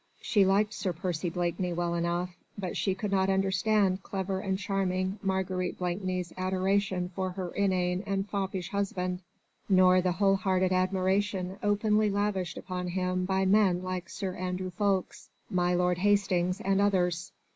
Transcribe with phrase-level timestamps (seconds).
[0.19, 5.19] She liked Sir Percy Blakeney well enough, but she could not understand clever and charming
[5.21, 9.21] Marguerite Blakeney's adoration for her inane and foppish husband,
[9.69, 15.29] nor the whole hearted admiration openly lavished upon him by men like Sir Andrew Ffoulkes,
[15.51, 17.31] my lord Hastings, and others.